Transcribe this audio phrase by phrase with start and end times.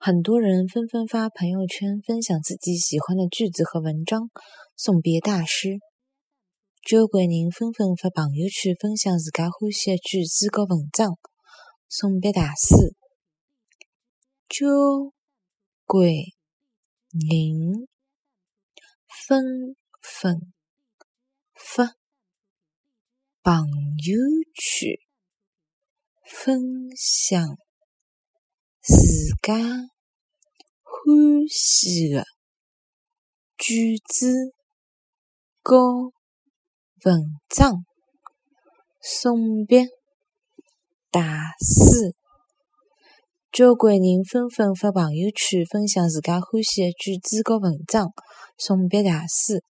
[0.00, 4.30] 很多人纷纷发朋友圈分享自己喜欢的句子和文章，
[4.76, 5.80] 送别大师。
[6.86, 11.18] 交关人纷纷发朋友圈分享自家欢喜的句子和文章，
[11.88, 12.94] 送别大师。
[14.48, 14.68] 交
[15.84, 16.04] 关
[17.10, 17.88] 人
[19.26, 19.42] 纷
[20.00, 20.52] 纷
[21.54, 21.96] 发
[23.42, 24.16] 朋友
[24.54, 24.96] 圈
[26.24, 26.62] 分
[26.96, 27.58] 享。
[29.48, 29.58] 自家
[30.82, 32.22] 欢喜的
[33.56, 34.52] 句子
[35.62, 36.12] 和
[37.06, 37.72] 文章，
[39.00, 39.86] 送别
[41.10, 41.22] 大
[41.62, 42.14] 师。
[43.50, 48.10] 交关人纷纷发朋友圈分享自家欢喜的句子和文章，
[48.58, 49.64] 送别大师。